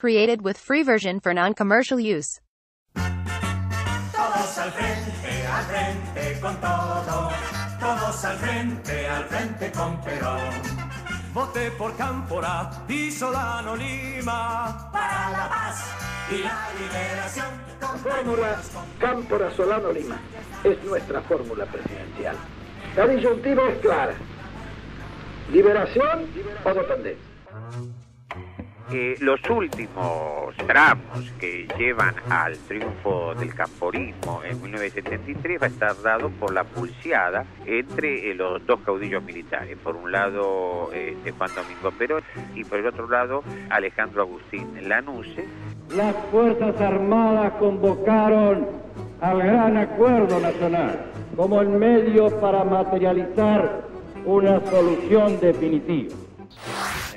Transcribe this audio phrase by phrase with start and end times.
[0.00, 2.40] Created with free version for non-commercial use.
[2.94, 7.30] Todos al frente, al frente con todo.
[7.78, 10.40] Todos al frente, al frente con Perón.
[11.34, 14.88] Voté por Cámpora y Solano Lima.
[14.90, 15.84] Para la paz
[16.30, 17.48] y la liberación.
[18.02, 18.58] Fórmula
[18.98, 20.18] Cámpora Solano Lima
[20.64, 22.36] es nuestra fórmula presidencial.
[22.96, 24.14] La disyuntiva es clara.
[25.52, 26.26] Liberación
[26.64, 28.09] o dependencia.
[29.20, 36.28] Los últimos tramos que llevan al triunfo del camporismo en 1973 va a estar dado
[36.30, 39.78] por la pulseada entre eh, los dos caudillos militares.
[39.78, 42.22] Por un lado, eh, Juan Domingo Perón
[42.56, 45.46] y por el otro lado, Alejandro Agustín Lanuse.
[45.94, 48.66] Las Fuerzas Armadas convocaron
[49.20, 53.82] al Gran Acuerdo Nacional como el medio para materializar
[54.24, 56.16] una solución definitiva.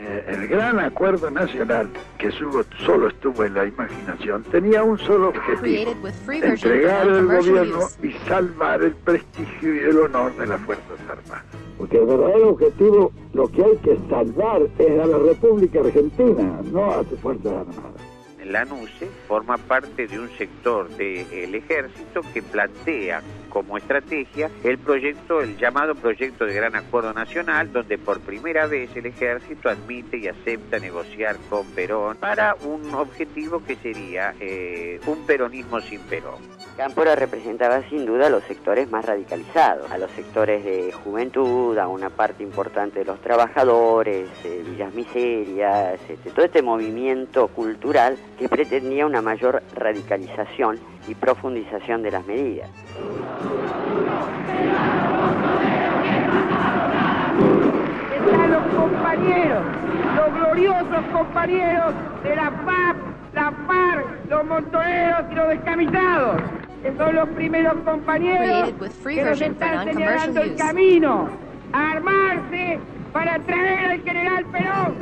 [0.05, 5.95] Eh, el gran acuerdo nacional, que solo estuvo en la imaginación, tenía un solo objetivo,
[6.29, 11.45] entregar el gobierno y salvar el prestigio y el honor de las Fuerzas Armadas.
[11.77, 16.91] Porque el verdadero objetivo, lo que hay que salvar es a la República Argentina, no
[16.91, 18.02] a sus Fuerzas Armadas.
[18.45, 25.57] Lanuse forma parte de un sector del ejército que plantea como estrategia el proyecto, el
[25.57, 30.79] llamado proyecto de Gran Acuerdo Nacional, donde por primera vez el ejército admite y acepta
[30.79, 36.41] negociar con Perón para un objetivo que sería eh, un peronismo sin Perón.
[36.77, 41.87] Cámpora representaba sin duda a los sectores más radicalizados, a los sectores de juventud, a
[41.87, 48.49] una parte importante de los trabajadores, eh, villas miserias, este, todo este movimiento cultural que
[48.49, 52.69] pretendía una mayor radicalización y profundización de las medidas.
[58.15, 59.63] Están los compañeros,
[60.15, 62.97] los gloriosos compañeros de la FAP,
[63.35, 66.41] la FARC, los montoneros y los descamisados,
[66.83, 71.29] que son los primeros compañeros que nos están señalando el camino
[71.71, 72.79] a armarse
[73.13, 74.95] para traer al general Perón.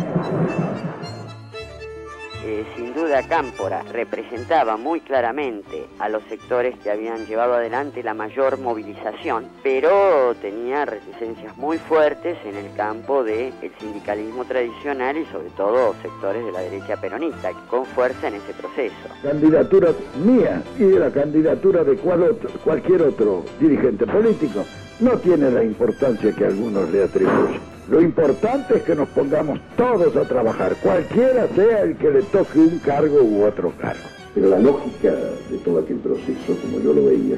[2.43, 8.15] Eh, sin duda Cámpora representaba muy claramente a los sectores que habían llevado adelante la
[8.15, 15.51] mayor movilización, pero tenía reticencias muy fuertes en el campo del sindicalismo tradicional y sobre
[15.51, 18.95] todo sectores de la derecha peronista, con fuerza en ese proceso.
[19.21, 19.89] Candidatura
[20.25, 24.65] mía y de la candidatura de cualquier otro dirigente político
[25.01, 27.59] no tiene la importancia que algunos le atribuyen.
[27.89, 32.59] Lo importante es que nos pongamos todos a trabajar, cualquiera sea el que le toque
[32.59, 34.03] un cargo u otro cargo.
[34.33, 35.11] Pero la lógica
[35.49, 37.35] de todo aquel proceso, como yo lo veía,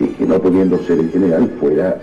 [0.00, 1.98] es que no pudiendo ser el general fuera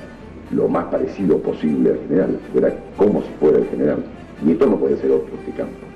[0.49, 4.03] lo más parecido posible al general, fuera como si fuera el general.
[4.45, 5.91] Y esto no puede ser otro que Cámpora.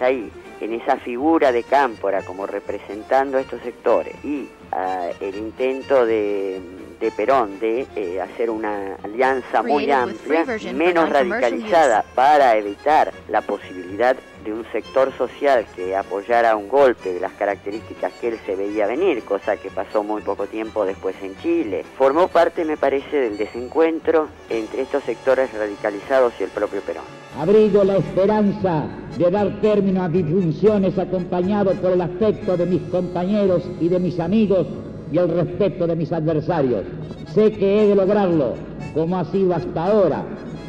[0.00, 0.30] Ahí,
[0.60, 6.60] en esa figura de Cámpora como representando a estos sectores y ah, el intento de
[7.00, 10.44] de Perón de eh, hacer una alianza muy amplia,
[10.74, 17.20] menos radicalizada, para evitar la posibilidad de un sector social que apoyara un golpe de
[17.20, 21.36] las características que él se veía venir, cosa que pasó muy poco tiempo después en
[21.38, 21.84] Chile.
[21.96, 27.04] Formó parte, me parece, del desencuentro entre estos sectores radicalizados y el propio Perón.
[27.38, 28.86] Abrigo la esperanza
[29.16, 33.98] de dar término a mis funciones acompañado por el afecto de mis compañeros y de
[33.98, 34.66] mis amigos
[35.12, 36.84] y el respeto de mis adversarios.
[37.26, 38.54] Sé que he de lograrlo,
[38.94, 40.24] como ha sido hasta ahora,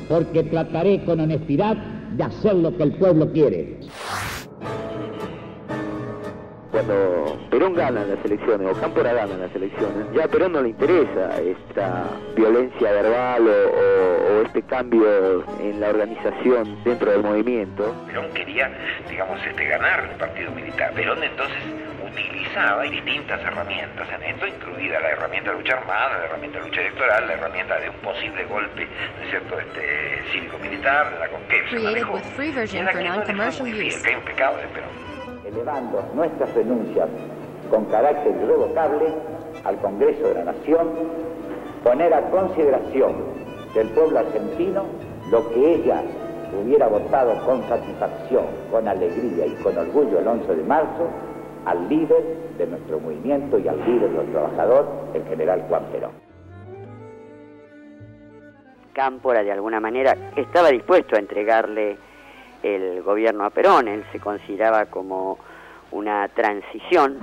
[0.09, 1.78] porque trataré con honestidad
[2.12, 3.79] de hacer lo que el pueblo quiere.
[6.72, 10.69] Cuando Perón gana las elecciones o Cámpora gana las elecciones, ya a Perón no le
[10.69, 17.94] interesa esta violencia verbal o, este cambio en la organización dentro del movimiento.
[18.08, 18.72] Perón quería,
[19.09, 20.94] digamos, este, ganar el partido militar.
[20.94, 21.58] Perón entonces
[22.11, 26.81] utilizaba distintas herramientas en esto, incluida la herramienta de lucha armada, la herramienta de lucha
[26.81, 31.69] electoral, la herramienta de un posible golpe, ¿no es cierto?, este, cívico-militar, la con que
[31.69, 32.17] se manejó.
[34.73, 34.89] Perón.
[35.45, 37.09] Elevando nuestras denuncias
[37.69, 39.13] con carácter irrevocable
[39.63, 40.90] al Congreso de la Nación,
[41.84, 43.16] poner a consideración
[43.73, 44.85] del pueblo argentino
[45.29, 46.03] lo que ella
[46.53, 51.09] hubiera votado con satisfacción, con alegría y con orgullo el 11 de marzo,
[51.66, 52.23] al líder
[52.58, 56.11] de nuestro movimiento y al líder de los trabajadores, el general Juan Perón.
[58.93, 61.97] Cámpora, de alguna manera, estaba dispuesto a entregarle
[62.61, 63.87] el gobierno a Perón.
[63.87, 65.40] Él se consideraba como
[65.91, 67.19] una transición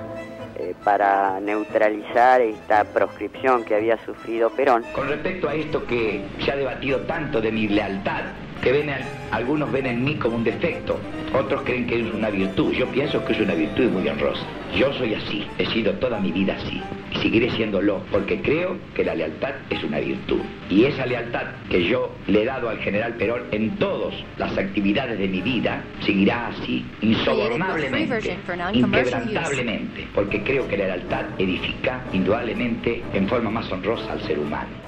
[0.57, 4.85] eh, para neutralizar esta proscripción que había sufrido Perón.
[4.95, 8.25] Con respecto a esto que se ha debatido tanto de mi lealtad
[8.63, 8.91] que ven
[9.31, 10.99] algunos ven en mí como un defecto,
[11.35, 12.73] otros creen que es una virtud.
[12.73, 14.45] Yo pienso que es una virtud muy honrosa.
[14.77, 16.83] Yo soy así, he sido toda mi vida así
[17.13, 20.41] y seguiré siéndolo porque creo que la lealtad es una virtud.
[20.69, 25.19] Y esa lealtad que yo le he dado al general Perón en todas las actividades
[25.19, 28.37] de mi vida seguirá así, insobornablemente,
[28.73, 34.88] inquebrantablemente, porque creo que la lealtad edifica indudablemente en forma más honrosa al ser humano.